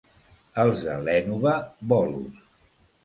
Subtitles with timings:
[0.63, 1.53] Els de l'Énova,
[1.93, 2.43] bolos.